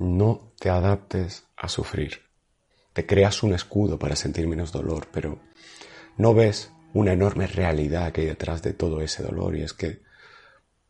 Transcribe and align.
No 0.00 0.54
te 0.58 0.70
adaptes 0.70 1.44
a 1.58 1.68
sufrir. 1.68 2.22
Te 2.94 3.04
creas 3.04 3.42
un 3.42 3.52
escudo 3.52 3.98
para 3.98 4.16
sentir 4.16 4.48
menos 4.48 4.72
dolor, 4.72 5.08
pero 5.12 5.40
no 6.16 6.32
ves 6.32 6.72
una 6.94 7.12
enorme 7.12 7.46
realidad 7.46 8.10
que 8.10 8.22
hay 8.22 8.26
detrás 8.28 8.62
de 8.62 8.72
todo 8.72 9.02
ese 9.02 9.22
dolor 9.22 9.56
y 9.56 9.62
es 9.62 9.74
que 9.74 10.00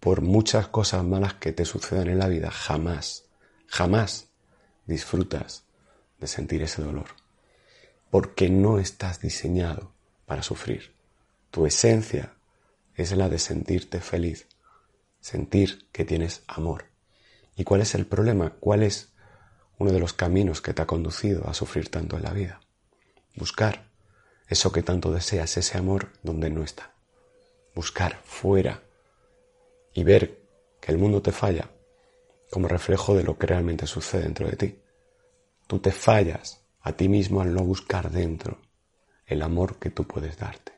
por 0.00 0.22
muchas 0.22 0.66
cosas 0.66 1.04
malas 1.04 1.34
que 1.34 1.52
te 1.52 1.64
sucedan 1.64 2.08
en 2.08 2.18
la 2.18 2.26
vida, 2.26 2.50
jamás, 2.50 3.26
jamás 3.68 4.26
disfrutas 4.86 5.62
de 6.18 6.26
sentir 6.26 6.64
ese 6.64 6.82
dolor. 6.82 7.06
Porque 8.10 8.50
no 8.50 8.80
estás 8.80 9.20
diseñado 9.20 9.92
para 10.24 10.42
sufrir. 10.42 10.96
Tu 11.52 11.64
esencia 11.64 12.34
es 12.96 13.12
la 13.12 13.28
de 13.28 13.38
sentirte 13.38 14.00
feliz, 14.00 14.48
sentir 15.20 15.86
que 15.92 16.04
tienes 16.04 16.42
amor. 16.48 16.95
¿Y 17.56 17.64
cuál 17.64 17.80
es 17.80 17.94
el 17.94 18.06
problema? 18.06 18.50
¿Cuál 18.60 18.82
es 18.82 19.14
uno 19.78 19.90
de 19.90 19.98
los 19.98 20.12
caminos 20.12 20.60
que 20.60 20.74
te 20.74 20.82
ha 20.82 20.86
conducido 20.86 21.48
a 21.48 21.54
sufrir 21.54 21.90
tanto 21.90 22.16
en 22.16 22.22
la 22.22 22.32
vida? 22.32 22.60
Buscar 23.34 23.90
eso 24.48 24.70
que 24.70 24.82
tanto 24.82 25.10
deseas, 25.10 25.56
ese 25.56 25.78
amor 25.78 26.12
donde 26.22 26.50
no 26.50 26.62
está. 26.62 26.92
Buscar 27.74 28.20
fuera 28.24 28.82
y 29.94 30.04
ver 30.04 30.38
que 30.80 30.92
el 30.92 30.98
mundo 30.98 31.22
te 31.22 31.32
falla 31.32 31.70
como 32.50 32.68
reflejo 32.68 33.14
de 33.14 33.24
lo 33.24 33.38
que 33.38 33.46
realmente 33.46 33.86
sucede 33.86 34.22
dentro 34.22 34.48
de 34.48 34.56
ti. 34.56 34.78
Tú 35.66 35.78
te 35.78 35.90
fallas 35.90 36.64
a 36.82 36.92
ti 36.92 37.08
mismo 37.08 37.40
al 37.40 37.52
no 37.52 37.64
buscar 37.64 38.10
dentro 38.10 38.60
el 39.26 39.42
amor 39.42 39.78
que 39.78 39.90
tú 39.90 40.06
puedes 40.06 40.36
darte. 40.36 40.75